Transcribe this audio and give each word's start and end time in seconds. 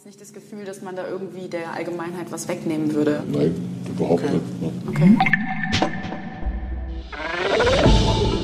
jetzt 0.00 0.06
nicht 0.06 0.20
das 0.22 0.32
Gefühl, 0.32 0.64
dass 0.64 0.80
man 0.80 0.96
da 0.96 1.06
irgendwie 1.06 1.48
der 1.48 1.74
Allgemeinheit 1.74 2.32
was 2.32 2.48
wegnehmen 2.48 2.94
würde. 2.94 3.22
Nein, 3.30 3.54
überhaupt 3.86 4.22
Okay. 4.24 4.32
nicht. 4.32 4.62
Ne? 4.62 4.72
Okay. 4.88 5.18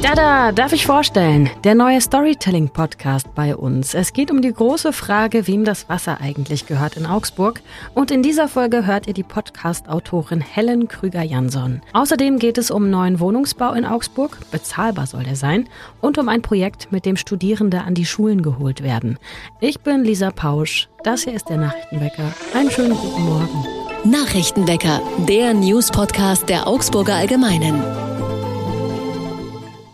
Dada, 0.06 0.53
darf 0.53 0.72
ich 0.72 0.87
vorstellen, 0.87 1.50
der 1.64 1.74
neue 1.74 2.00
Storytelling-Podcast 2.00 3.34
bei 3.34 3.56
uns. 3.56 3.93
Es 3.93 4.12
geht 4.12 4.30
um 4.30 4.40
die 4.40 4.52
große 4.52 4.93
Frage, 4.93 5.48
wem 5.48 5.64
das 5.64 5.88
Wasser 5.88 6.21
eigentlich 6.21 6.66
gehört 6.66 6.96
in 6.96 7.06
Augsburg. 7.06 7.61
Und 7.93 8.12
in 8.12 8.22
dieser 8.22 8.46
Folge 8.46 8.86
hört 8.86 9.08
ihr 9.08 9.14
die 9.14 9.25
Podcast-Autorin 9.25 10.40
Helen 10.40 10.86
Krüger-Jansson. 10.86 11.82
Außerdem 11.93 12.39
geht 12.39 12.57
es 12.57 12.71
um 12.71 12.89
neuen 12.89 13.18
Wohnungsbau 13.18 13.72
in 13.72 13.84
Augsburg, 13.84 14.39
bezahlbar 14.53 15.08
soll 15.08 15.25
der 15.25 15.34
sein, 15.34 15.68
und 16.00 16.18
um 16.18 16.29
ein 16.29 16.41
Projekt, 16.41 16.93
mit 16.93 17.04
dem 17.04 17.16
Studierende 17.16 17.80
an 17.80 17.95
die 17.95 18.07
Schulen 18.07 18.43
geholt 18.43 18.84
werden. 18.84 19.18
Ich 19.59 19.80
bin 19.80 20.04
Lisa 20.04 20.30
Pausch, 20.30 20.88
das 21.02 21.25
hier 21.25 21.34
ist 21.34 21.48
der 21.48 21.57
Nachrichtenwecker. 21.57 22.32
Einen 22.54 22.70
schönen 22.70 22.96
guten 22.96 23.25
Morgen. 23.25 23.67
Nachrichtenwecker, 24.04 25.03
der 25.29 25.53
News-Podcast 25.53 26.48
der 26.48 26.68
Augsburger 26.68 27.17
Allgemeinen. 27.17 27.82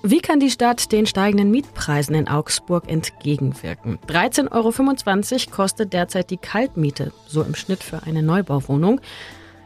Wie 0.05 0.20
kann 0.20 0.41
die 0.41 0.51
Stadt 0.51 0.91
den 0.91 1.06
steigenden 1.06 1.52
Mietpreisen 1.52 2.16
in 2.16 2.27
Augsburg 2.27 2.88
entgegenwirken? 2.88 4.01
13,25 4.09 4.51
Euro 5.47 5.51
kostet 5.55 5.93
derzeit 5.93 6.30
die 6.30 6.38
Kaltmiete, 6.38 7.12
so 7.29 7.43
im 7.43 7.55
Schnitt 7.55 7.84
für 7.84 8.02
eine 8.02 8.20
Neubauwohnung. 8.20 9.01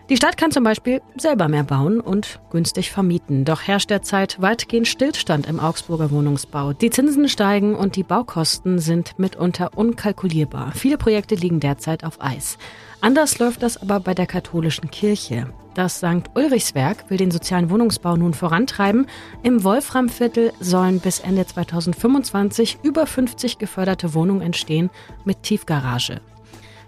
Die 0.08 0.16
Stadt 0.16 0.36
kann 0.36 0.52
zum 0.52 0.62
Beispiel 0.62 1.02
selber 1.16 1.48
mehr 1.48 1.64
bauen 1.64 1.98
und 1.98 2.38
günstig 2.50 2.92
vermieten. 2.92 3.44
Doch 3.44 3.62
herrscht 3.62 3.90
derzeit 3.90 4.40
weitgehend 4.40 4.86
Stillstand 4.86 5.48
im 5.48 5.58
Augsburger 5.58 6.12
Wohnungsbau. 6.12 6.72
Die 6.74 6.90
Zinsen 6.90 7.28
steigen 7.28 7.74
und 7.74 7.96
die 7.96 8.04
Baukosten 8.04 8.78
sind 8.78 9.18
mitunter 9.18 9.76
unkalkulierbar. 9.76 10.70
Viele 10.76 10.96
Projekte 10.96 11.34
liegen 11.34 11.58
derzeit 11.58 12.04
auf 12.04 12.20
Eis. 12.22 12.56
Anders 13.00 13.40
läuft 13.40 13.64
das 13.64 13.82
aber 13.82 13.98
bei 13.98 14.14
der 14.14 14.26
katholischen 14.26 14.92
Kirche. 14.92 15.52
Das 15.74 15.96
St. 15.96 16.30
Ulrichswerk 16.36 17.10
will 17.10 17.18
den 17.18 17.32
sozialen 17.32 17.68
Wohnungsbau 17.68 18.16
nun 18.16 18.32
vorantreiben. 18.32 19.08
Im 19.42 19.64
Wolframviertel 19.64 20.52
sollen 20.60 21.00
bis 21.00 21.18
Ende 21.18 21.46
2025 21.46 22.78
über 22.84 23.06
50 23.06 23.58
geförderte 23.58 24.14
Wohnungen 24.14 24.40
entstehen 24.40 24.88
mit 25.24 25.42
Tiefgarage. 25.42 26.20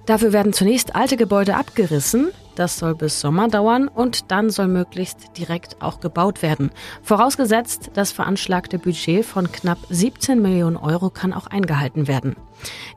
Dafür 0.07 0.33
werden 0.33 0.55
zunächst 0.55 0.95
alte 0.95 1.19
Gebäude 1.19 1.57
abgerissen. 1.57 2.29
Das 2.59 2.77
soll 2.77 2.97
bis 2.97 3.21
Sommer 3.21 3.47
dauern 3.47 3.87
und 3.87 4.33
dann 4.33 4.51
soll 4.51 4.67
möglichst 4.67 5.39
direkt 5.39 5.81
auch 5.81 6.01
gebaut 6.01 6.43
werden. 6.43 6.73
Vorausgesetzt, 7.05 7.93
das 7.95 8.11
veranschlagte 8.11 8.81
Budget 8.81 9.25
von 9.25 9.53
knapp 9.53 9.79
17 9.91 10.43
Millionen 10.43 10.77
Euro 10.77 11.09
kann 11.09 11.33
auch 11.33 11.47
eingehalten 11.47 12.09
werden. 12.09 12.35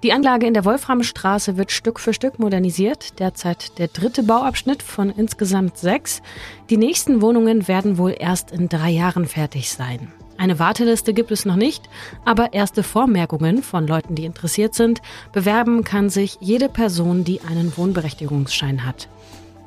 Die 0.01 0.13
Anlage 0.13 0.47
in 0.47 0.55
der 0.55 0.65
Wolframstraße 0.65 1.57
wird 1.57 1.71
Stück 1.71 1.99
für 1.99 2.11
Stück 2.11 2.39
modernisiert. 2.39 3.19
Derzeit 3.19 3.77
der 3.77 3.89
dritte 3.89 4.23
Bauabschnitt 4.23 4.81
von 4.81 5.11
insgesamt 5.11 5.77
sechs. 5.77 6.23
Die 6.71 6.77
nächsten 6.77 7.21
Wohnungen 7.21 7.67
werden 7.67 7.99
wohl 7.99 8.15
erst 8.17 8.49
in 8.49 8.67
drei 8.67 8.89
Jahren 8.89 9.27
fertig 9.27 9.69
sein. 9.69 10.11
Eine 10.39 10.57
Warteliste 10.57 11.13
gibt 11.13 11.29
es 11.29 11.45
noch 11.45 11.55
nicht, 11.55 11.87
aber 12.25 12.53
erste 12.53 12.81
Vormerkungen 12.81 13.61
von 13.61 13.85
Leuten, 13.85 14.15
die 14.15 14.25
interessiert 14.25 14.73
sind. 14.73 15.03
Bewerben 15.31 15.83
kann 15.83 16.09
sich 16.09 16.39
jede 16.39 16.67
Person, 16.67 17.23
die 17.23 17.41
einen 17.41 17.77
Wohnberechtigungsschein 17.77 18.87
hat. 18.87 19.07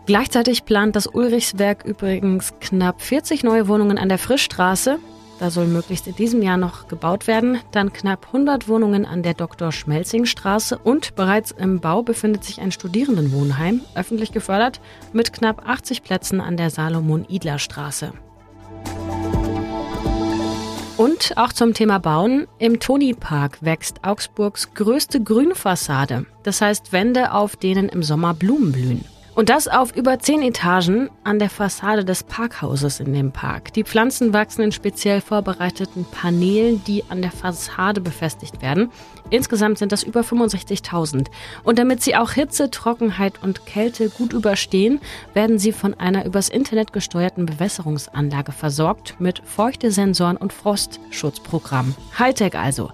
Gleichzeitig 0.06 0.66
plant 0.66 0.97
das 0.97 1.06
Ulrichswerk 1.06 1.84
übrigens 1.84 2.52
knapp 2.60 3.00
40 3.00 3.42
neue 3.42 3.69
Wohnungen 3.69 3.97
an 3.97 4.11
der 4.11 4.19
Frischstraße. 4.19 4.98
Da 5.41 5.50
soll 5.50 5.66
möglichst 5.66 6.06
in 6.06 6.14
diesem 6.14 6.42
Jahr 6.42 6.58
noch 6.58 6.88
gebaut 6.88 7.27
werden. 7.27 7.58
Dann 7.72 7.92
knapp 7.92 8.27
100 8.27 8.69
Wohnungen 8.69 9.06
an 9.06 9.22
der 9.22 9.34
Dr. 9.34 9.72
Schmelzing-Straße 9.72 10.78
und 10.78 11.16
bereits 11.16 11.52
im 11.52 11.80
Bau 11.80 12.02
befindet 12.02 12.44
sich 12.44 12.61
ein 12.61 12.70
Studierendenwohnheim, 12.70 13.80
öffentlich 13.94 14.30
gefördert, 14.30 14.80
mit 15.12 15.33
knapp 15.33 15.66
80 15.66 16.02
Plätzen 16.02 16.41
an 16.41 16.56
der 16.56 16.70
Salomon-Idler-Straße. 16.70 18.12
Und 20.96 21.36
auch 21.36 21.52
zum 21.52 21.74
Thema 21.74 21.98
Bauen. 21.98 22.46
Im 22.58 22.79
Toni-Park 22.79 23.58
wächst 23.62 24.05
Augsburgs 24.05 24.74
größte 24.74 25.23
Grünfassade. 25.23 26.27
Das 26.45 26.61
heißt 26.61 26.92
Wände, 26.92 27.33
auf 27.33 27.56
denen 27.56 27.89
im 27.89 28.02
Sommer 28.02 28.34
Blumen 28.34 28.70
blühen. 28.70 29.05
Und 29.34 29.48
das 29.48 29.67
auf 29.67 29.96
über 29.96 30.20
zehn 30.20 30.42
Etagen 30.42 31.11
an 31.24 31.40
der 31.40 31.50
Fassade 31.50 32.05
des 32.05 32.22
Parkhauses 32.22 33.00
in 33.00 33.12
dem 33.12 33.33
Park. 33.33 33.72
Die 33.72 33.83
Pflanzen 33.83 34.33
wachsen 34.33 34.62
in 34.62 34.70
speziell 34.70 35.20
vorbereiteten 35.20 36.05
Paneelen, 36.05 36.84
die 36.84 37.02
an 37.08 37.20
der 37.20 37.33
Fassade 37.33 38.00
befestigt 38.00 38.62
werden. 38.62 38.92
Insgesamt 39.30 39.78
sind 39.78 39.90
das 39.90 40.05
über 40.05 40.20
65.000. 40.20 41.27
Und 41.64 41.80
damit 41.80 42.00
sie 42.00 42.14
auch 42.14 42.30
Hitze, 42.30 42.70
Trockenheit 42.70 43.42
und 43.42 43.67
Kälte 43.67 44.08
gut 44.08 44.33
überstehen, 44.33 45.00
werden 45.33 45.58
sie 45.58 45.73
von 45.73 45.94
einer 45.94 46.24
übers 46.27 46.48
Internet 46.48 46.92
gesteuerten 46.92 47.44
Bewässerungsanlage 47.44 48.52
versorgt 48.52 49.17
mit 49.18 49.42
Feuchtesensoren 49.44 50.36
und 50.36 50.52
Frostschutzprogramm. 50.52 51.96
Hightech 52.17 52.55
also. 52.56 52.90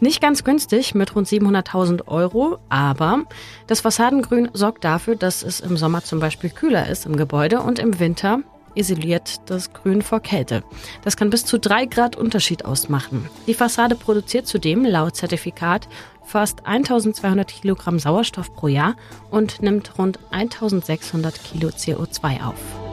Nicht 0.00 0.20
ganz 0.20 0.44
günstig 0.44 0.94
mit 0.94 1.14
rund 1.14 1.26
700.000 1.26 2.06
Euro, 2.08 2.58
aber 2.68 3.24
das 3.66 3.80
Fassadengrün 3.80 4.50
sorgt 4.52 4.84
dafür, 4.84 5.16
dass 5.16 5.42
es 5.42 5.60
im 5.60 5.76
Sommer 5.76 6.02
zum 6.02 6.20
Beispiel 6.20 6.50
kühler 6.50 6.88
ist 6.88 7.06
im 7.06 7.16
Gebäude 7.16 7.60
und 7.60 7.78
im 7.78 7.98
Winter 7.98 8.40
isoliert 8.74 9.40
das 9.46 9.72
Grün 9.72 10.02
vor 10.02 10.20
Kälte. 10.20 10.64
Das 11.02 11.16
kann 11.16 11.30
bis 11.30 11.44
zu 11.44 11.58
drei 11.58 11.86
Grad 11.86 12.16
Unterschied 12.16 12.64
ausmachen. 12.64 13.28
Die 13.46 13.54
Fassade 13.54 13.94
produziert 13.94 14.46
zudem 14.46 14.84
laut 14.84 15.16
Zertifikat 15.16 15.88
fast 16.24 16.66
1200 16.66 17.48
Kilogramm 17.48 17.98
Sauerstoff 17.98 18.54
pro 18.54 18.68
Jahr 18.68 18.96
und 19.30 19.62
nimmt 19.62 19.98
rund 19.98 20.18
1600 20.30 21.42
Kilo 21.44 21.68
CO2 21.68 22.44
auf. 22.44 22.83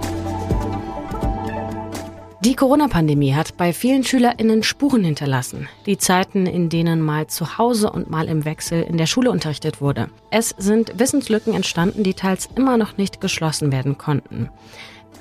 Die 2.43 2.55
Corona-Pandemie 2.55 3.35
hat 3.35 3.55
bei 3.55 3.71
vielen 3.71 4.03
SchülerInnen 4.03 4.63
Spuren 4.63 5.03
hinterlassen. 5.03 5.69
Die 5.85 5.99
Zeiten, 5.99 6.47
in 6.47 6.69
denen 6.69 6.99
mal 6.99 7.27
zu 7.27 7.59
Hause 7.59 7.91
und 7.91 8.09
mal 8.09 8.27
im 8.27 8.45
Wechsel 8.45 8.81
in 8.81 8.97
der 8.97 9.05
Schule 9.05 9.29
unterrichtet 9.29 9.79
wurde. 9.79 10.09
Es 10.31 10.55
sind 10.57 10.97
Wissenslücken 10.97 11.53
entstanden, 11.53 12.01
die 12.01 12.15
teils 12.15 12.49
immer 12.55 12.77
noch 12.77 12.97
nicht 12.97 13.21
geschlossen 13.21 13.71
werden 13.71 13.99
konnten. 13.99 14.49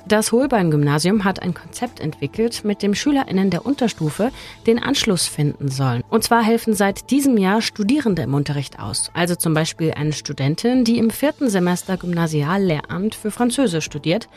Das 0.07 0.31
Holbein-Gymnasium 0.31 1.23
hat 1.23 1.43
ein 1.43 1.53
Konzept 1.53 1.99
entwickelt, 1.99 2.65
mit 2.65 2.81
dem 2.81 2.95
SchülerInnen 2.95 3.51
der 3.51 3.67
Unterstufe 3.67 4.31
den 4.65 4.81
Anschluss 4.81 5.27
finden 5.27 5.69
sollen. 5.69 6.03
Und 6.09 6.23
zwar 6.23 6.41
helfen 6.41 6.73
seit 6.73 7.11
diesem 7.11 7.37
Jahr 7.37 7.61
Studierende 7.61 8.23
im 8.23 8.33
Unterricht 8.33 8.79
aus. 8.79 9.11
Also 9.13 9.35
zum 9.35 9.53
Beispiel 9.53 9.91
eine 9.91 10.13
Studentin, 10.13 10.85
die 10.85 10.97
im 10.97 11.11
vierten 11.11 11.51
Semester 11.51 11.97
Gymnasiallehramt 11.97 13.13
für 13.13 13.29
Französisch 13.29 13.85
studiert. 13.85 14.27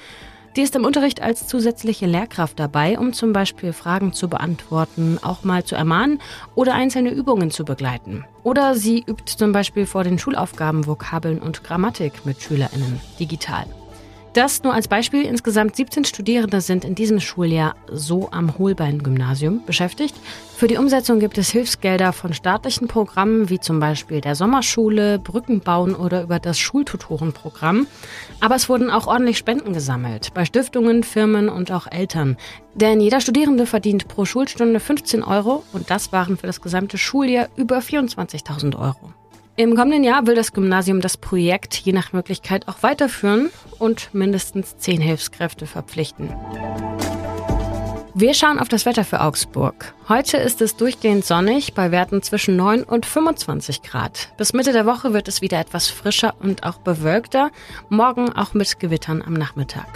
Die 0.57 0.63
ist 0.63 0.77
im 0.77 0.85
Unterricht 0.85 1.21
als 1.21 1.49
zusätzliche 1.49 2.07
Lehrkraft 2.07 2.61
dabei, 2.61 2.97
um 2.97 3.13
zum 3.13 3.33
Beispiel 3.33 3.73
Fragen 3.73 4.13
zu 4.13 4.29
beantworten, 4.29 5.19
auch 5.21 5.43
mal 5.43 5.65
zu 5.65 5.75
ermahnen 5.75 6.21
oder 6.55 6.75
einzelne 6.75 7.11
Übungen 7.11 7.51
zu 7.51 7.65
begleiten. 7.65 8.25
Oder 8.45 8.77
sie 8.77 9.05
übt 9.05 9.37
zum 9.37 9.51
Beispiel 9.51 9.85
vor 9.85 10.05
den 10.05 10.19
Schulaufgaben 10.19 10.87
Vokabeln 10.87 11.41
und 11.41 11.65
Grammatik 11.65 12.25
mit 12.25 12.41
SchülerInnen 12.41 13.01
digital. 13.19 13.67
Das 14.35 14.65
nur 14.65 14.75
als 14.75 14.89
Beispiel. 14.89 15.23
Insgesamt 15.23 15.77
17 15.77 16.05
Studierende 16.05 16.61
sind 16.61 16.85
in 16.85 16.97
diesem 16.97 17.21
Schuljahr 17.21 17.77
so 17.89 18.33
am 18.33 18.59
Holbein-Gymnasium 18.59 19.65
beschäftigt. 19.65 20.17
Für 20.57 20.67
die 20.67 20.77
Umsetzung 20.77 21.21
gibt 21.21 21.39
es 21.39 21.51
Hilfsgelder 21.51 22.13
von 22.13 22.35
staatlichen 22.35 22.89
Programmen 22.89 23.49
wie 23.49 23.61
zum 23.61 23.79
Beispiel 23.79 24.21
der 24.21 24.35
Sommerschule, 24.35 25.21
Brückenbauen 25.21 25.95
oder 25.95 26.25
über 26.25 26.41
das 26.41 26.59
Schultutorenprogramm. 26.59 27.87
Aber 28.41 28.57
es 28.57 28.69
wurden 28.69 28.91
auch 28.91 29.07
ordentlich 29.07 29.39
Spenden 29.39 29.73
gesammelt 29.73 30.35
bei 30.35 30.45
Stiftungen, 30.45 31.05
Firmen 31.05 31.49
und 31.49 31.71
auch 31.71 31.87
Eltern. 31.87 32.37
Denn 32.75 33.01
jeder 33.01 33.21
Studierende 33.21 33.67
verdient 33.67 34.09
pro 34.09 34.25
Schulstunde 34.25 34.81
15 34.81 35.23
Euro 35.23 35.63
und 35.73 35.91
das 35.91 36.11
waren 36.11 36.37
für 36.37 36.49
das 36.49 36.61
gesamte 36.61 36.99
Schuljahr 36.99 37.51
über 37.55 37.79
24.000 37.79 38.77
Euro. 38.77 39.13
Im 39.57 39.77
kommenden 39.77 40.03
Jahr 40.03 40.27
will 40.27 40.35
das 40.35 40.53
Gymnasium 40.53 41.01
das 41.01 41.17
Projekt 41.17 41.77
je 41.77 41.93
nach 41.93 42.13
Möglichkeit 42.13 42.67
auch 42.67 42.83
weiterführen 42.83 43.51
und 43.79 44.13
mindestens 44.13 44.77
zehn 44.79 45.01
Hilfskräfte 45.01 45.67
verpflichten. 45.67 46.35
Wir 48.17 48.35
schauen 48.35 48.59
auf 48.59 48.69
das 48.69 48.85
Wetter 48.85 49.05
für 49.05 49.21
Augsburg. 49.21 49.95
Heute 50.09 50.39
ist 50.39 50.61
es 50.61 50.77
durchgehend 50.77 51.25
sonnig 51.25 51.75
bei 51.75 51.93
Werten 51.93 52.21
zwischen 52.23 52.57
9 52.57 52.83
und 52.83 53.07
25 53.07 53.83
Grad. 53.83 54.33
Bis 54.37 54.55
Mitte 54.55 54.73
der 54.73 54.87
Woche 54.87 55.13
wird 55.13 55.29
es 55.29 55.41
wieder 55.41 55.61
etwas 55.61 55.89
frischer 55.89 56.35
und 56.41 56.65
auch 56.65 56.79
bewölkter, 56.79 57.51
morgen 57.89 58.33
auch 58.33 58.55
mit 58.55 58.81
Gewittern 58.81 59.23
am 59.23 59.35
Nachmittag. 59.35 59.87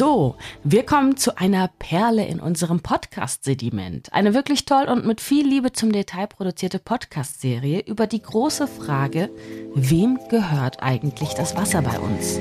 So, 0.00 0.36
wir 0.64 0.86
kommen 0.86 1.18
zu 1.18 1.36
einer 1.36 1.68
Perle 1.78 2.24
in 2.24 2.40
unserem 2.40 2.80
Podcast-Sediment. 2.80 4.10
Eine 4.14 4.32
wirklich 4.32 4.64
toll 4.64 4.84
und 4.84 5.04
mit 5.04 5.20
viel 5.20 5.46
Liebe 5.46 5.72
zum 5.72 5.92
Detail 5.92 6.26
produzierte 6.26 6.78
Podcast-Serie 6.78 7.80
über 7.80 8.06
die 8.06 8.22
große 8.22 8.66
Frage, 8.66 9.28
wem 9.74 10.18
gehört 10.30 10.82
eigentlich 10.82 11.34
das 11.34 11.54
Wasser 11.54 11.82
bei 11.82 11.98
uns? 11.98 12.38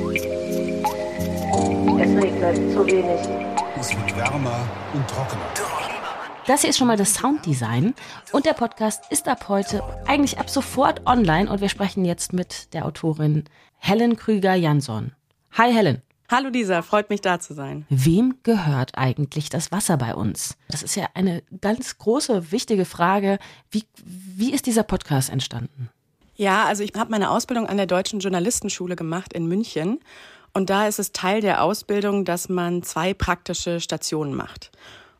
Es 1.99 2.23
regnet 2.23 2.55
zu 2.71 2.87
wenig. 2.87 3.27
Es 3.77 3.93
wird 3.93 4.15
wärmer 4.15 4.65
und 4.93 5.05
trockener. 5.09 5.41
Das 6.47 6.61
hier 6.61 6.69
ist 6.69 6.77
schon 6.77 6.87
mal 6.87 6.95
das 6.95 7.13
Sounddesign 7.13 7.93
und 8.31 8.45
der 8.45 8.53
Podcast 8.53 9.03
ist 9.09 9.27
ab 9.27 9.49
heute, 9.49 9.83
eigentlich 10.07 10.39
ab 10.39 10.49
sofort 10.49 11.05
online 11.05 11.51
und 11.51 11.59
wir 11.59 11.67
sprechen 11.67 12.05
jetzt 12.05 12.31
mit 12.31 12.73
der 12.73 12.85
Autorin 12.85 13.43
Helen 13.79 14.15
Krüger-Jansson. 14.15 15.11
Hi 15.57 15.73
Helen. 15.73 16.01
Hallo 16.31 16.49
Lisa, 16.49 16.83
freut 16.83 17.09
mich 17.09 17.21
da 17.21 17.39
zu 17.39 17.55
sein. 17.55 17.87
Wem 17.89 18.35
gehört 18.43 18.91
eigentlich 18.95 19.49
das 19.49 19.71
Wasser 19.71 19.97
bei 19.97 20.13
uns? 20.13 20.55
Das 20.69 20.83
ist 20.83 20.95
ja 20.95 21.07
eine 21.15 21.41
ganz 21.59 21.97
große, 21.97 22.51
wichtige 22.51 22.85
Frage. 22.85 23.39
Wie, 23.71 23.85
wie 24.05 24.53
ist 24.53 24.67
dieser 24.67 24.83
Podcast 24.83 25.31
entstanden? 25.31 25.89
Ja, 26.35 26.65
also 26.65 26.83
ich 26.83 26.93
habe 26.95 27.09
meine 27.09 27.31
Ausbildung 27.31 27.65
an 27.65 27.77
der 27.77 27.87
Deutschen 27.87 28.19
Journalistenschule 28.19 28.95
gemacht 28.95 29.33
in 29.33 29.47
München. 29.47 30.01
Und 30.53 30.69
da 30.69 30.87
ist 30.87 30.99
es 30.99 31.13
Teil 31.13 31.41
der 31.41 31.63
Ausbildung, 31.63 32.25
dass 32.25 32.47
man 32.47 32.83
zwei 32.83 33.15
praktische 33.15 33.79
Stationen 33.79 34.35
macht. 34.35 34.69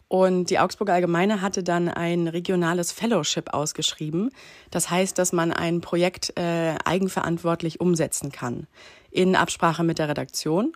Und 0.09 0.51
die 0.51 0.59
Augsburger 0.59 0.93
Allgemeine 0.93 1.41
hatte 1.41 1.63
dann 1.63 1.89
ein 1.89 2.27
regionales 2.27 2.91
Fellowship 2.91 3.53
ausgeschrieben. 3.53 4.29
Das 4.69 4.91
heißt, 4.91 5.17
dass 5.17 5.33
man 5.33 5.51
ein 5.51 5.81
Projekt 5.81 6.37
äh, 6.37 6.75
eigenverantwortlich 6.85 7.79
umsetzen 7.79 8.31
kann 8.31 8.67
in 9.11 9.35
Absprache 9.35 9.83
mit 9.83 9.99
der 9.99 10.09
Redaktion. 10.09 10.73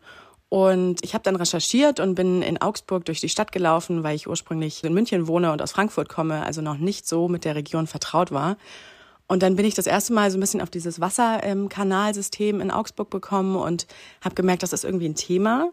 Und 0.53 1.03
ich 1.03 1.15
habe 1.15 1.23
dann 1.23 1.35
recherchiert 1.35 1.99
und 1.99 2.13
bin 2.13 2.43
in 2.43 2.61
Augsburg 2.61 3.05
durch 3.05 3.19
die 3.19 3.27
Stadt 3.27 3.51
gelaufen, 3.51 4.03
weil 4.03 4.15
ich 4.15 4.27
ursprünglich 4.27 4.83
in 4.83 4.93
München 4.93 5.25
wohne 5.25 5.51
und 5.51 5.63
aus 5.63 5.71
Frankfurt 5.71 6.09
komme, 6.09 6.45
also 6.45 6.61
noch 6.61 6.77
nicht 6.77 7.07
so 7.07 7.27
mit 7.27 7.43
der 7.43 7.55
Region 7.55 7.87
vertraut 7.87 8.31
war. 8.31 8.57
Und 9.25 9.41
dann 9.41 9.55
bin 9.55 9.65
ich 9.65 9.73
das 9.73 9.87
erste 9.87 10.13
Mal 10.13 10.29
so 10.29 10.37
ein 10.37 10.41
bisschen 10.41 10.61
auf 10.61 10.69
dieses 10.69 11.01
Wasserkanalsystem 11.01 12.61
in 12.61 12.69
Augsburg 12.69 13.09
bekommen 13.09 13.55
und 13.55 13.87
habe 14.23 14.35
gemerkt, 14.35 14.61
das 14.61 14.73
ist 14.73 14.83
irgendwie 14.83 15.09
ein 15.09 15.15
Thema. 15.15 15.71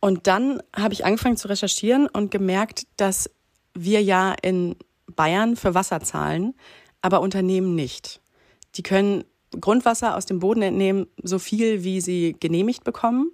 Und 0.00 0.26
dann 0.26 0.62
habe 0.74 0.94
ich 0.94 1.04
angefangen 1.04 1.36
zu 1.36 1.48
recherchieren 1.48 2.06
und 2.06 2.30
gemerkt, 2.30 2.86
dass 2.96 3.28
wir 3.74 4.02
ja 4.02 4.34
in 4.40 4.76
Bayern 5.14 5.56
für 5.56 5.74
Wasser 5.74 6.00
zahlen, 6.00 6.54
aber 7.02 7.20
Unternehmen 7.20 7.74
nicht. 7.74 8.22
Die 8.76 8.82
können 8.82 9.24
Grundwasser 9.60 10.16
aus 10.16 10.24
dem 10.24 10.38
Boden 10.38 10.62
entnehmen, 10.62 11.06
so 11.22 11.38
viel 11.38 11.84
wie 11.84 12.00
sie 12.00 12.34
genehmigt 12.40 12.82
bekommen 12.82 13.32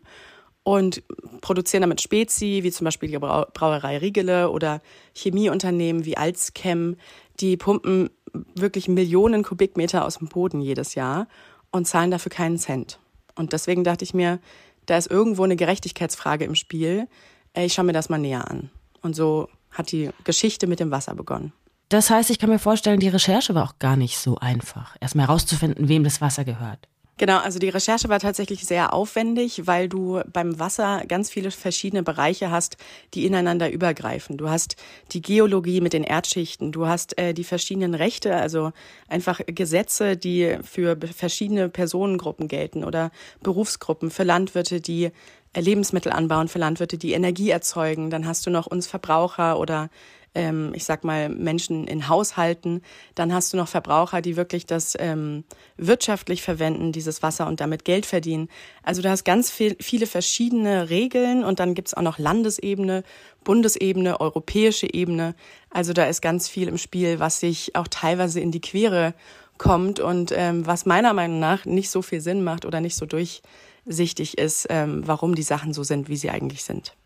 und 0.64 1.03
produzieren 1.41 1.82
damit 1.82 2.00
Spezi, 2.00 2.61
wie 2.62 2.70
zum 2.70 2.85
Beispiel 2.85 3.09
die 3.09 3.19
Brauerei 3.19 3.99
Riegele 3.99 4.50
oder 4.50 4.81
Chemieunternehmen 5.14 6.05
wie 6.05 6.17
Alzchem, 6.17 6.97
die 7.41 7.56
pumpen 7.56 8.11
wirklich 8.55 8.88
Millionen 8.88 9.43
Kubikmeter 9.43 10.05
aus 10.05 10.19
dem 10.19 10.29
Boden 10.29 10.61
jedes 10.61 10.94
Jahr 10.94 11.26
und 11.70 11.87
zahlen 11.87 12.11
dafür 12.11 12.31
keinen 12.31 12.59
Cent. 12.59 12.99
Und 13.35 13.53
deswegen 13.53 13.85
dachte 13.85 14.05
ich 14.05 14.14
mir, 14.14 14.41
da 14.87 14.97
ist 14.97 15.11
irgendwo 15.11 15.44
eine 15.44 15.56
Gerechtigkeitsfrage 15.56 16.44
im 16.44 16.55
Spiel. 16.55 17.08
Ich 17.56 17.75
schaue 17.75 17.85
mir 17.85 17.93
das 17.93 18.08
mal 18.08 18.19
näher 18.19 18.50
an. 18.50 18.70
Und 19.00 19.17
so 19.17 19.49
hat 19.70 19.91
die 19.91 20.11
Geschichte 20.25 20.67
mit 20.67 20.81
dem 20.81 20.91
Wasser 20.91 21.15
begonnen. 21.15 21.53
Das 21.88 22.08
heißt, 22.08 22.31
ich 22.31 22.38
kann 22.38 22.50
mir 22.50 22.58
vorstellen, 22.58 23.00
die 23.00 23.08
Recherche 23.08 23.55
war 23.55 23.65
auch 23.65 23.79
gar 23.79 23.97
nicht 23.97 24.17
so 24.17 24.38
einfach, 24.38 24.97
erstmal 25.00 25.26
herauszufinden, 25.26 25.88
wem 25.88 26.05
das 26.05 26.20
Wasser 26.20 26.44
gehört. 26.44 26.88
Genau, 27.23 27.39
also 27.39 27.61
die 27.61 27.69
Recherche 27.69 28.09
war 28.09 28.19
tatsächlich 28.19 28.65
sehr 28.65 28.93
aufwendig, 28.93 29.69
weil 29.69 29.89
du 29.89 30.23
beim 30.33 30.59
Wasser 30.59 31.05
ganz 31.07 31.31
viele 31.31 31.53
verschiedene 31.53 32.03
Bereiche 32.03 32.51
hast, 32.51 32.77
die 33.15 33.27
ineinander 33.27 33.71
übergreifen. 33.71 34.39
Du 34.39 34.51
hast 34.51 34.75
die 35.13 35.23
Geologie 35.23 35.81
mit 35.81 35.93
den 35.93 36.03
Erdschichten, 36.03 36.73
du 36.73 36.89
hast 36.89 37.17
äh, 37.19 37.33
die 37.33 37.45
verschiedenen 37.45 37.95
Rechte, 37.95 38.35
also 38.35 38.73
einfach 39.07 39.41
Gesetze, 39.47 40.17
die 40.17 40.59
für 40.65 40.99
verschiedene 41.17 41.69
Personengruppen 41.69 42.49
gelten 42.49 42.83
oder 42.83 43.13
Berufsgruppen, 43.41 44.11
für 44.11 44.25
Landwirte, 44.25 44.81
die 44.81 45.13
Lebensmittel 45.57 46.11
anbauen, 46.11 46.49
für 46.49 46.59
Landwirte, 46.59 46.99
die 46.99 47.13
Energie 47.13 47.51
erzeugen. 47.51 48.11
Dann 48.11 48.27
hast 48.27 48.47
du 48.47 48.51
noch 48.51 48.67
uns 48.67 48.89
Verbraucher 48.89 49.61
oder 49.61 49.91
ähm, 50.34 50.73
ich 50.75 50.84
sag 50.84 51.05
mal, 51.05 51.29
Menschen 51.29 51.87
in 51.87 52.08
Haushalten. 52.08 52.82
Dann 53.14 53.32
hast 53.32 53.52
du 53.52 53.56
noch 53.56 53.69
Verbraucher, 53.69 54.23
die 54.23 54.37
wirklich 54.37 54.67
das 54.67 54.94
ähm, 54.99 55.44
wirtschaftlich 55.76 56.43
verwenden, 56.43 56.93
dieses 56.93 57.23
Wasser 57.23 57.46
und 57.46 57.61
damit 57.61 57.84
Geld 57.84 58.06
verdienen. 58.06 58.49
Also 58.82 59.02
du 59.02 59.11
hast 59.11 59.25
ganz 59.25 59.50
viel, 59.50 59.76
viele 59.81 60.06
verschiedene 60.06 60.90
Regeln 60.90 61.44
und 61.44 61.61
dann 61.61 61.75
gibt's 61.75 61.94
auch 61.94 62.02
noch 62.02 62.19
Landesebene, 62.19 63.05
Bundesebene, 63.44 64.20
europäische 64.20 64.93
Ebene. 64.93 65.34
Also 65.70 65.93
da 65.93 66.06
ist 66.06 66.23
ganz 66.23 66.49
viel 66.49 66.69
im 66.69 66.79
Spiel, 66.79 67.19
was 67.19 67.40
sich 67.40 67.76
auch 67.76 67.88
teilweise 67.88 68.40
in 68.40 68.50
die 68.50 68.61
Quere 68.61 69.14
kommt 69.58 70.00
und 70.00 70.32
ähm, 70.34 70.67
was 70.67 70.87
meiner 70.87 71.12
Meinung 71.12 71.38
nach 71.38 71.64
nicht 71.67 71.90
so 71.90 72.02
viel 72.02 72.20
Sinn 72.20 72.43
macht 72.43 72.64
oder 72.64 72.81
nicht 72.81 72.96
so 72.96 73.06
durchsichtig 73.06 74.38
ist, 74.38 74.67
ähm, 74.70 75.02
warum 75.06 75.34
die 75.34 75.43
Sachen 75.43 75.73
so 75.73 75.82
sind, 75.82 76.08
wie 76.08 76.17
sie 76.17 76.31
eigentlich 76.31 76.64
sind. 76.64 76.96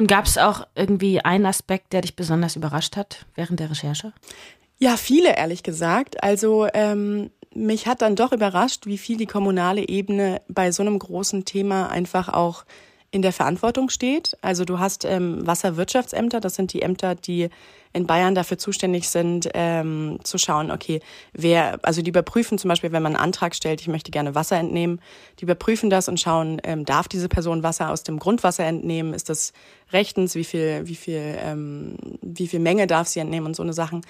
Und 0.00 0.06
gab 0.06 0.24
es 0.24 0.38
auch 0.38 0.66
irgendwie 0.74 1.20
einen 1.20 1.44
Aspekt, 1.44 1.92
der 1.92 2.00
dich 2.00 2.16
besonders 2.16 2.56
überrascht 2.56 2.96
hat 2.96 3.26
während 3.34 3.60
der 3.60 3.70
Recherche? 3.70 4.14
Ja, 4.78 4.96
viele, 4.96 5.36
ehrlich 5.36 5.62
gesagt. 5.62 6.22
Also 6.22 6.66
ähm, 6.72 7.30
mich 7.54 7.86
hat 7.86 8.00
dann 8.00 8.16
doch 8.16 8.32
überrascht, 8.32 8.86
wie 8.86 8.96
viel 8.96 9.18
die 9.18 9.26
kommunale 9.26 9.86
Ebene 9.86 10.40
bei 10.48 10.72
so 10.72 10.82
einem 10.82 10.98
großen 10.98 11.44
Thema 11.44 11.90
einfach 11.90 12.30
auch 12.30 12.64
in 13.12 13.22
der 13.22 13.32
Verantwortung 13.32 13.90
steht. 13.90 14.36
Also 14.40 14.64
du 14.64 14.78
hast 14.78 15.04
ähm, 15.04 15.44
Wasserwirtschaftsämter, 15.44 16.40
das 16.40 16.54
sind 16.54 16.72
die 16.72 16.82
Ämter, 16.82 17.14
die 17.16 17.48
in 17.92 18.06
Bayern 18.06 18.36
dafür 18.36 18.56
zuständig 18.56 19.08
sind, 19.08 19.48
ähm, 19.52 20.20
zu 20.22 20.38
schauen, 20.38 20.70
okay, 20.70 21.00
wer, 21.32 21.80
also 21.82 22.02
die 22.02 22.10
überprüfen 22.10 22.56
zum 22.56 22.68
Beispiel, 22.68 22.92
wenn 22.92 23.02
man 23.02 23.16
einen 23.16 23.24
Antrag 23.24 23.56
stellt, 23.56 23.80
ich 23.80 23.88
möchte 23.88 24.12
gerne 24.12 24.36
Wasser 24.36 24.58
entnehmen, 24.58 25.00
die 25.40 25.44
überprüfen 25.44 25.90
das 25.90 26.08
und 26.08 26.20
schauen, 26.20 26.60
ähm, 26.62 26.84
darf 26.84 27.08
diese 27.08 27.28
Person 27.28 27.64
Wasser 27.64 27.90
aus 27.90 28.04
dem 28.04 28.20
Grundwasser 28.20 28.64
entnehmen, 28.64 29.12
ist 29.12 29.28
das 29.28 29.52
rechtens, 29.92 30.36
wie 30.36 30.44
viel, 30.44 30.82
wie 30.86 30.94
viel, 30.94 31.36
ähm, 31.40 31.96
wie 32.22 32.46
viel 32.46 32.60
Menge 32.60 32.86
darf 32.86 33.08
sie 33.08 33.18
entnehmen 33.18 33.48
und 33.48 33.56
so 33.56 33.64
eine 33.64 33.72
Sachen. 33.72 34.02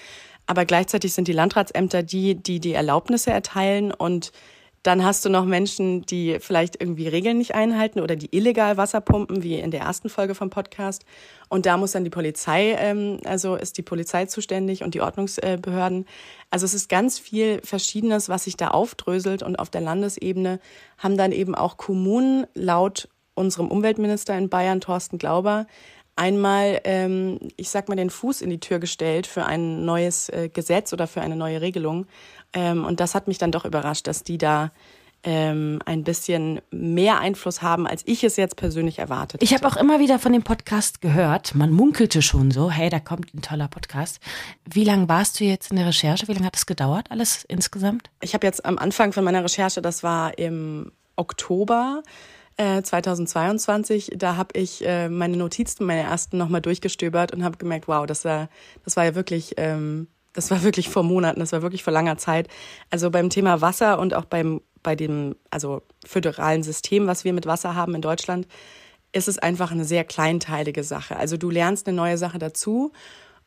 Aber 0.45 0.65
gleichzeitig 0.65 1.13
sind 1.13 1.27
die 1.27 1.33
Landratsämter 1.33 2.03
die, 2.03 2.35
die 2.35 2.59
die 2.59 2.73
Erlaubnisse 2.73 3.31
erteilen 3.31 3.91
und 3.91 4.31
dann 4.83 5.03
hast 5.03 5.23
du 5.25 5.29
noch 5.29 5.45
Menschen, 5.45 6.01
die 6.03 6.37
vielleicht 6.39 6.81
irgendwie 6.81 7.07
Regeln 7.07 7.37
nicht 7.37 7.53
einhalten 7.53 7.99
oder 7.99 8.15
die 8.15 8.35
illegal 8.35 8.77
Wasser 8.77 8.99
pumpen, 8.99 9.43
wie 9.43 9.59
in 9.59 9.69
der 9.69 9.81
ersten 9.81 10.09
Folge 10.09 10.33
vom 10.33 10.49
Podcast. 10.49 11.05
Und 11.49 11.67
da 11.67 11.77
muss 11.77 11.91
dann 11.91 12.03
die 12.03 12.09
Polizei, 12.09 12.75
ähm, 12.79 13.19
also 13.25 13.55
ist 13.55 13.77
die 13.77 13.83
Polizei 13.83 14.25
zuständig 14.25 14.83
und 14.83 14.95
die 14.95 15.01
Ordnungsbehörden. 15.01 16.05
Also 16.49 16.65
es 16.65 16.73
ist 16.73 16.89
ganz 16.89 17.19
viel 17.19 17.61
Verschiedenes, 17.63 18.27
was 18.27 18.45
sich 18.45 18.57
da 18.57 18.69
aufdröselt. 18.69 19.43
Und 19.43 19.59
auf 19.59 19.69
der 19.69 19.81
Landesebene 19.81 20.59
haben 20.97 21.17
dann 21.17 21.31
eben 21.31 21.53
auch 21.53 21.77
Kommunen 21.77 22.47
laut 22.55 23.07
unserem 23.35 23.67
Umweltminister 23.67 24.37
in 24.37 24.49
Bayern, 24.49 24.81
Thorsten 24.81 25.17
Glauber, 25.17 25.67
einmal, 26.15 26.81
ähm, 26.83 27.39
ich 27.55 27.69
sag 27.69 27.89
mal, 27.89 27.95
den 27.95 28.09
Fuß 28.09 28.41
in 28.41 28.49
die 28.49 28.59
Tür 28.59 28.79
gestellt 28.79 29.27
für 29.27 29.45
ein 29.45 29.85
neues 29.85 30.29
äh, 30.29 30.49
Gesetz 30.49 30.93
oder 30.93 31.07
für 31.07 31.21
eine 31.21 31.35
neue 31.35 31.61
Regelung. 31.61 32.05
Ähm, 32.53 32.85
und 32.85 32.99
das 32.99 33.15
hat 33.15 33.27
mich 33.27 33.37
dann 33.37 33.51
doch 33.51 33.65
überrascht, 33.65 34.07
dass 34.07 34.23
die 34.23 34.37
da 34.37 34.71
ähm, 35.23 35.79
ein 35.85 36.03
bisschen 36.03 36.61
mehr 36.71 37.19
Einfluss 37.19 37.61
haben, 37.61 37.85
als 37.85 38.01
ich 38.05 38.23
es 38.23 38.37
jetzt 38.37 38.55
persönlich 38.55 38.99
erwartet 38.99 39.43
Ich 39.43 39.53
habe 39.53 39.67
auch 39.67 39.75
immer 39.75 39.99
wieder 39.99 40.17
von 40.17 40.33
dem 40.33 40.41
Podcast 40.41 41.01
gehört. 41.01 41.53
Man 41.53 41.71
munkelte 41.71 42.21
schon 42.21 42.49
so, 42.49 42.71
hey, 42.71 42.89
da 42.89 42.99
kommt 42.99 43.33
ein 43.33 43.41
toller 43.41 43.67
Podcast. 43.67 44.19
Wie 44.65 44.83
lange 44.83 45.07
warst 45.09 45.39
du 45.39 45.43
jetzt 45.43 45.69
in 45.69 45.77
der 45.77 45.85
Recherche? 45.85 46.27
Wie 46.27 46.33
lange 46.33 46.47
hat 46.47 46.55
es 46.55 46.65
gedauert, 46.65 47.11
alles 47.11 47.43
insgesamt? 47.43 48.09
Ich 48.21 48.33
habe 48.33 48.47
jetzt 48.47 48.65
am 48.65 48.79
Anfang 48.79 49.13
von 49.13 49.23
meiner 49.23 49.43
Recherche, 49.43 49.81
das 49.81 50.01
war 50.01 50.37
im 50.39 50.91
Oktober, 51.15 52.01
2022, 52.57 54.11
äh, 54.11 54.17
da 54.17 54.35
habe 54.35 54.59
ich 54.59 54.85
äh, 54.85 55.09
meine 55.09 55.37
Notizen, 55.37 55.85
meine 55.85 56.01
ersten 56.01 56.37
nochmal 56.37 56.61
durchgestöbert 56.61 57.33
und 57.33 57.43
habe 57.43 57.57
gemerkt, 57.57 57.87
wow, 57.87 58.05
das 58.05 58.25
war, 58.25 58.49
das 58.83 58.97
war 58.97 59.05
ja 59.05 59.15
wirklich, 59.15 59.53
ähm, 59.57 60.07
das 60.33 60.51
war 60.51 60.63
wirklich 60.63 60.89
vor 60.89 61.03
Monaten, 61.03 61.39
das 61.39 61.51
war 61.51 61.61
wirklich 61.61 61.83
vor 61.83 61.93
langer 61.93 62.17
Zeit. 62.17 62.47
Also 62.89 63.11
beim 63.11 63.29
Thema 63.29 63.61
Wasser 63.61 63.99
und 63.99 64.13
auch 64.13 64.25
beim, 64.25 64.61
bei 64.83 64.95
dem, 64.95 65.35
also 65.49 65.81
föderalen 66.05 66.63
System, 66.63 67.07
was 67.07 67.23
wir 67.23 67.33
mit 67.33 67.45
Wasser 67.45 67.75
haben 67.75 67.95
in 67.95 68.01
Deutschland, 68.01 68.47
ist 69.11 69.27
es 69.27 69.37
einfach 69.37 69.71
eine 69.71 69.85
sehr 69.85 70.03
kleinteilige 70.03 70.83
Sache. 70.83 71.17
Also 71.17 71.37
du 71.37 71.49
lernst 71.49 71.87
eine 71.87 71.97
neue 71.97 72.17
Sache 72.17 72.39
dazu 72.39 72.91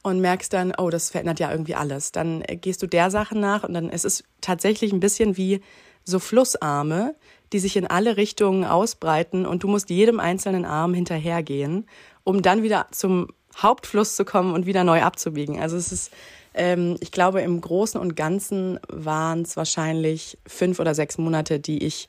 und 0.02 0.20
merkst 0.20 0.52
dann, 0.52 0.74
oh, 0.76 0.90
das 0.90 1.10
verändert 1.10 1.40
ja 1.40 1.50
irgendwie 1.50 1.74
alles. 1.74 2.12
Dann 2.12 2.42
gehst 2.42 2.82
du 2.82 2.86
der 2.86 3.10
Sache 3.10 3.38
nach 3.38 3.64
und 3.64 3.72
dann 3.72 3.88
ist 3.88 4.04
es 4.04 4.24
tatsächlich 4.42 4.92
ein 4.92 5.00
bisschen 5.00 5.38
wie 5.38 5.62
so 6.04 6.18
Flussarme, 6.18 7.14
die 7.54 7.58
sich 7.58 7.76
in 7.76 7.86
alle 7.86 8.18
Richtungen 8.18 8.64
ausbreiten 8.64 9.46
und 9.46 9.62
du 9.62 9.68
musst 9.68 9.88
jedem 9.88 10.20
einzelnen 10.20 10.66
Arm 10.66 10.92
hinterhergehen, 10.92 11.86
um 12.22 12.42
dann 12.42 12.62
wieder 12.62 12.88
zum 12.90 13.28
Hauptfluss 13.56 14.16
zu 14.16 14.24
kommen 14.24 14.54
und 14.54 14.66
wieder 14.66 14.84
neu 14.84 15.02
abzubiegen. 15.02 15.60
Also 15.60 15.76
es 15.76 15.92
ist, 15.92 16.12
ähm, 16.54 16.96
ich 17.00 17.12
glaube, 17.12 17.40
im 17.42 17.60
Großen 17.60 18.00
und 18.00 18.16
Ganzen 18.16 18.78
waren 18.88 19.42
es 19.42 19.56
wahrscheinlich 19.56 20.38
fünf 20.46 20.80
oder 20.80 20.94
sechs 20.94 21.18
Monate, 21.18 21.60
die 21.60 21.84
ich 21.84 22.08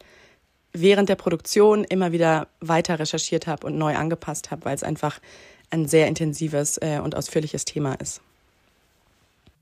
während 0.73 1.09
der 1.09 1.15
Produktion 1.15 1.83
immer 1.83 2.11
wieder 2.11 2.47
weiter 2.59 2.99
recherchiert 2.99 3.47
habe 3.47 3.67
und 3.67 3.77
neu 3.77 3.95
angepasst 3.95 4.51
habe, 4.51 4.65
weil 4.65 4.75
es 4.75 4.83
einfach 4.83 5.19
ein 5.69 5.87
sehr 5.87 6.07
intensives 6.07 6.77
äh, 6.77 6.99
und 7.03 7.15
ausführliches 7.15 7.65
Thema 7.65 7.93
ist. 7.95 8.21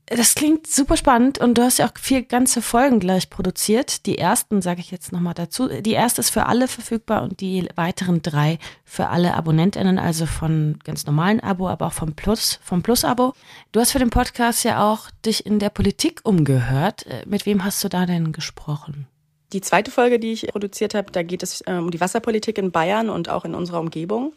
Das 0.06 0.34
klingt 0.34 0.66
super 0.66 0.98
spannend 0.98 1.38
und 1.38 1.56
du 1.56 1.62
hast 1.62 1.78
ja 1.78 1.86
auch 1.86 1.92
vier 1.98 2.22
ganze 2.22 2.60
Folgen 2.60 3.00
gleich 3.00 3.30
produziert. 3.30 4.04
Die 4.04 4.18
ersten 4.18 4.60
sage 4.60 4.80
ich 4.80 4.90
jetzt 4.90 5.12
nochmal 5.12 5.32
dazu. 5.32 5.68
Die 5.68 5.92
erste 5.92 6.20
ist 6.20 6.28
für 6.28 6.44
alle 6.44 6.68
verfügbar 6.68 7.22
und 7.22 7.40
die 7.40 7.66
weiteren 7.74 8.20
drei 8.20 8.58
für 8.84 9.08
alle 9.08 9.32
AbonnentInnen, 9.34 9.98
also 9.98 10.26
von 10.26 10.78
ganz 10.84 11.06
normalen 11.06 11.40
Abo, 11.40 11.68
aber 11.68 11.86
auch 11.86 11.94
vom 11.94 12.12
Plus, 12.12 12.60
vom 12.62 12.82
Plus-Abo. 12.82 13.32
Du 13.72 13.80
hast 13.80 13.92
für 13.92 13.98
den 13.98 14.10
Podcast 14.10 14.62
ja 14.62 14.92
auch 14.92 15.10
dich 15.24 15.46
in 15.46 15.58
der 15.58 15.70
Politik 15.70 16.20
umgehört. 16.24 17.06
Äh, 17.06 17.22
mit 17.26 17.46
wem 17.46 17.64
hast 17.64 17.82
du 17.82 17.88
da 17.88 18.04
denn 18.04 18.32
gesprochen? 18.32 19.06
Die 19.54 19.62
zweite 19.62 19.90
Folge, 19.90 20.18
die 20.18 20.32
ich 20.32 20.48
produziert 20.48 20.94
habe, 20.94 21.12
da 21.12 21.22
geht 21.22 21.42
es 21.42 21.62
äh, 21.62 21.72
um 21.72 21.90
die 21.90 22.00
Wasserpolitik 22.00 22.58
in 22.58 22.72
Bayern 22.72 23.08
und 23.08 23.30
auch 23.30 23.46
in 23.46 23.54
unserer 23.54 23.80
Umgebung. 23.80 24.34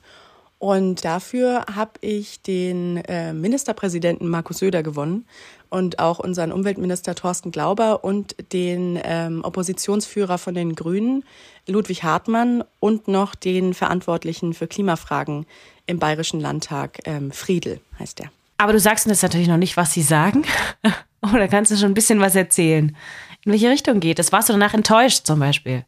Und 0.60 1.06
dafür 1.06 1.66
habe 1.74 1.92
ich 2.02 2.42
den 2.42 2.98
äh, 2.98 3.32
Ministerpräsidenten 3.32 4.28
Markus 4.28 4.60
Söder 4.60 4.82
gewonnen 4.82 5.28
und 5.70 6.00
auch 6.00 6.20
unseren 6.20 6.52
Umweltminister 6.52 7.16
Thorsten 7.16 7.52
Glauber 7.52 8.04
und 8.04 8.36
den 8.54 9.00
ähm, 9.04 9.44
Oppositionsführer 9.44 10.38
von 10.38 10.54
den 10.54 10.76
Grünen 10.76 11.24
Ludwig 11.68 12.04
Hartmann 12.04 12.64
und 12.80 13.08
noch 13.08 13.36
den 13.36 13.74
Verantwortlichen 13.74 14.54
für 14.54 14.68
Klimafragen 14.68 15.46
im 15.86 16.00
Bayerischen 16.00 16.40
Landtag 16.40 17.00
ähm, 17.06 17.32
Friedel 17.32 17.80
heißt 18.00 18.20
er. 18.22 18.32
Aber 18.58 18.74
du 18.74 18.80
sagst 18.80 19.08
uns 19.08 19.22
natürlich 19.22 19.48
noch 19.48 19.58
nicht, 19.58 19.78
was 19.78 19.94
sie 19.94 20.02
sagen. 20.02 20.44
Oder 21.34 21.48
kannst 21.48 21.72
du 21.72 21.76
schon 21.76 21.92
ein 21.92 21.96
bisschen 21.96 22.20
was 22.20 22.36
erzählen? 22.36 22.96
In 23.44 23.52
welche 23.52 23.70
Richtung 23.70 24.00
geht 24.00 24.20
es? 24.20 24.32
Warst 24.32 24.50
du 24.50 24.54
danach 24.54 24.74
enttäuscht 24.74 25.26
zum 25.26 25.40
Beispiel? 25.40 25.86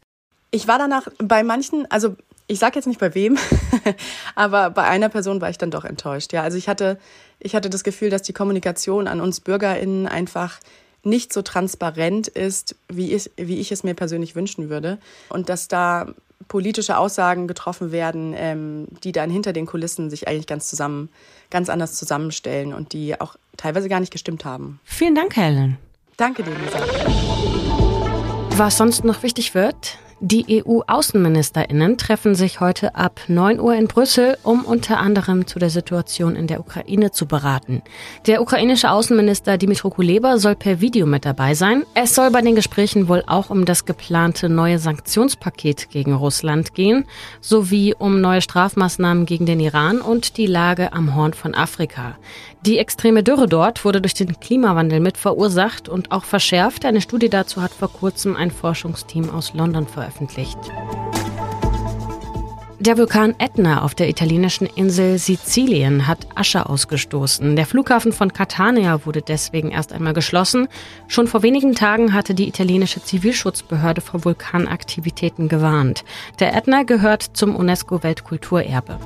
Ich 0.50 0.66
war 0.68 0.78
danach 0.78 1.06
bei 1.18 1.42
manchen, 1.42 1.90
also 1.90 2.16
ich 2.46 2.58
sage 2.58 2.76
jetzt 2.76 2.86
nicht 2.86 2.98
bei 2.98 3.14
wem, 3.14 3.38
aber 4.34 4.70
bei 4.70 4.84
einer 4.84 5.08
Person 5.08 5.40
war 5.40 5.50
ich 5.50 5.58
dann 5.58 5.70
doch 5.70 5.84
enttäuscht. 5.84 6.32
Ja, 6.32 6.42
also 6.42 6.58
ich 6.58 6.68
hatte, 6.68 6.98
ich 7.40 7.54
hatte 7.54 7.70
das 7.70 7.82
Gefühl, 7.82 8.10
dass 8.10 8.22
die 8.22 8.32
Kommunikation 8.32 9.08
an 9.08 9.20
uns 9.20 9.40
BürgerInnen 9.40 10.06
einfach 10.06 10.60
nicht 11.02 11.32
so 11.32 11.42
transparent 11.42 12.28
ist, 12.28 12.76
wie 12.88 13.14
ich, 13.14 13.30
wie 13.36 13.58
ich 13.58 13.72
es 13.72 13.82
mir 13.82 13.94
persönlich 13.94 14.36
wünschen 14.36 14.68
würde. 14.68 14.98
Und 15.30 15.48
dass 15.48 15.66
da 15.66 16.14
politische 16.48 16.98
Aussagen 16.98 17.48
getroffen 17.48 17.92
werden, 17.92 18.34
ähm, 18.36 18.88
die 19.02 19.12
dann 19.12 19.30
hinter 19.30 19.52
den 19.52 19.66
Kulissen 19.66 20.10
sich 20.10 20.28
eigentlich 20.28 20.46
ganz 20.46 20.68
zusammen, 20.68 21.08
ganz 21.48 21.68
anders 21.68 21.94
zusammenstellen 21.94 22.74
und 22.74 22.92
die 22.92 23.18
auch 23.20 23.36
teilweise 23.56 23.88
gar 23.88 24.00
nicht 24.00 24.12
gestimmt 24.12 24.44
haben. 24.44 24.80
Vielen 24.84 25.14
Dank, 25.14 25.36
Helen. 25.36 25.78
Danke 26.16 26.42
dir, 26.42 26.50
Lisa. 26.50 26.80
Was 28.56 28.76
sonst 28.76 29.04
noch 29.04 29.22
wichtig 29.22 29.54
wird, 29.54 29.98
die 30.22 30.62
EU-Außenministerinnen 30.66 31.96
treffen 31.96 32.34
sich 32.34 32.60
heute 32.60 32.94
ab 32.94 33.22
9 33.28 33.58
Uhr 33.58 33.74
in 33.74 33.88
Brüssel, 33.88 34.36
um 34.42 34.66
unter 34.66 34.98
anderem 34.98 35.46
zu 35.46 35.58
der 35.58 35.70
Situation 35.70 36.36
in 36.36 36.46
der 36.46 36.60
Ukraine 36.60 37.10
zu 37.10 37.24
beraten. 37.24 37.80
Der 38.26 38.42
ukrainische 38.42 38.90
Außenminister 38.90 39.56
Dimitro 39.56 39.88
Kuleba 39.88 40.36
soll 40.36 40.56
per 40.56 40.82
Video 40.82 41.06
mit 41.06 41.24
dabei 41.24 41.54
sein. 41.54 41.84
Es 41.94 42.14
soll 42.14 42.30
bei 42.30 42.42
den 42.42 42.54
Gesprächen 42.54 43.08
wohl 43.08 43.24
auch 43.26 43.48
um 43.48 43.64
das 43.64 43.86
geplante 43.86 44.50
neue 44.50 44.78
Sanktionspaket 44.78 45.88
gegen 45.88 46.12
Russland 46.12 46.74
gehen, 46.74 47.06
sowie 47.40 47.94
um 47.98 48.20
neue 48.20 48.42
Strafmaßnahmen 48.42 49.24
gegen 49.24 49.46
den 49.46 49.58
Iran 49.58 50.02
und 50.02 50.36
die 50.36 50.46
Lage 50.46 50.92
am 50.92 51.14
Horn 51.14 51.32
von 51.32 51.54
Afrika. 51.54 52.18
Die 52.66 52.76
extreme 52.76 53.22
Dürre 53.22 53.48
dort 53.48 53.86
wurde 53.86 54.02
durch 54.02 54.12
den 54.12 54.38
Klimawandel 54.38 55.00
mit 55.00 55.16
verursacht 55.16 55.88
und 55.88 56.12
auch 56.12 56.24
verschärft. 56.24 56.84
Eine 56.84 57.00
Studie 57.00 57.30
dazu 57.30 57.62
hat 57.62 57.72
vor 57.72 57.90
kurzem 57.90 58.36
ein 58.36 58.50
Forschungsteam 58.50 59.30
aus 59.30 59.54
London 59.54 59.86
veröffentlicht. 59.86 60.58
Der 62.78 62.96
Vulkan 62.96 63.34
Etna 63.38 63.82
auf 63.82 63.94
der 63.94 64.08
italienischen 64.08 64.66
Insel 64.66 65.18
Sizilien 65.18 66.06
hat 66.06 66.26
Asche 66.34 66.66
ausgestoßen. 66.66 67.56
Der 67.56 67.66
Flughafen 67.66 68.12
von 68.12 68.32
Catania 68.32 69.04
wurde 69.04 69.20
deswegen 69.22 69.70
erst 69.70 69.92
einmal 69.92 70.14
geschlossen. 70.14 70.66
Schon 71.06 71.26
vor 71.26 71.42
wenigen 71.42 71.74
Tagen 71.74 72.12
hatte 72.14 72.34
die 72.34 72.48
italienische 72.48 73.02
Zivilschutzbehörde 73.02 74.00
vor 74.00 74.24
Vulkanaktivitäten 74.24 75.48
gewarnt. 75.48 76.04
Der 76.40 76.54
Etna 76.54 76.82
gehört 76.82 77.22
zum 77.34 77.54
UNESCO-Weltkulturerbe. 77.54 78.98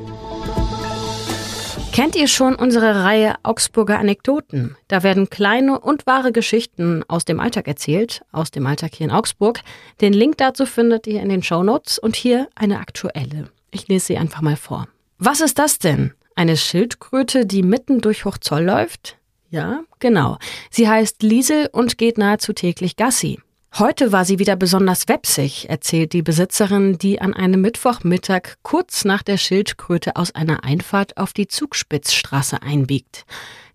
Kennt 1.94 2.16
ihr 2.16 2.26
schon 2.26 2.56
unsere 2.56 3.04
Reihe 3.04 3.36
Augsburger 3.44 4.00
Anekdoten? 4.00 4.76
Da 4.88 5.04
werden 5.04 5.30
kleine 5.30 5.78
und 5.78 6.08
wahre 6.08 6.32
Geschichten 6.32 7.04
aus 7.06 7.24
dem 7.24 7.38
Alltag 7.38 7.68
erzählt, 7.68 8.24
aus 8.32 8.50
dem 8.50 8.66
Alltag 8.66 8.96
hier 8.96 9.04
in 9.04 9.12
Augsburg. 9.12 9.60
Den 10.00 10.12
Link 10.12 10.36
dazu 10.38 10.66
findet 10.66 11.06
ihr 11.06 11.22
in 11.22 11.28
den 11.28 11.44
Show 11.44 11.62
Notes 11.62 12.00
und 12.00 12.16
hier 12.16 12.48
eine 12.56 12.80
aktuelle. 12.80 13.48
Ich 13.70 13.86
lese 13.86 14.06
sie 14.06 14.18
einfach 14.18 14.40
mal 14.40 14.56
vor. 14.56 14.88
Was 15.18 15.40
ist 15.40 15.60
das 15.60 15.78
denn? 15.78 16.12
Eine 16.34 16.56
Schildkröte, 16.56 17.46
die 17.46 17.62
mitten 17.62 18.00
durch 18.00 18.24
Hochzoll 18.24 18.64
läuft? 18.64 19.16
Ja, 19.50 19.84
genau. 20.00 20.38
Sie 20.70 20.88
heißt 20.88 21.22
Liesel 21.22 21.68
und 21.70 21.96
geht 21.96 22.18
nahezu 22.18 22.54
täglich 22.54 22.96
Gassi. 22.96 23.38
Heute 23.76 24.12
war 24.12 24.24
sie 24.24 24.38
wieder 24.38 24.54
besonders 24.54 25.08
wepsig, 25.08 25.68
erzählt 25.68 26.12
die 26.12 26.22
Besitzerin, 26.22 26.96
die 26.96 27.20
an 27.20 27.34
einem 27.34 27.60
Mittwochmittag 27.60 28.54
kurz 28.62 29.04
nach 29.04 29.24
der 29.24 29.36
Schildkröte 29.36 30.14
aus 30.14 30.32
einer 30.32 30.62
Einfahrt 30.62 31.16
auf 31.16 31.32
die 31.32 31.48
Zugspitzstraße 31.48 32.62
einbiegt. 32.62 33.26